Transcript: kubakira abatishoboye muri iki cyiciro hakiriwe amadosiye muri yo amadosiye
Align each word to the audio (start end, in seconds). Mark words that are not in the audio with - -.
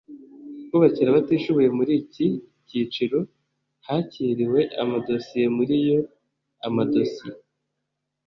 kubakira 0.67 1.07
abatishoboye 1.09 1.69
muri 1.77 1.91
iki 2.01 2.27
cyiciro 2.67 3.19
hakiriwe 3.87 4.61
amadosiye 4.81 5.45
muri 5.57 5.75
yo 5.87 5.99
amadosiye 6.67 7.35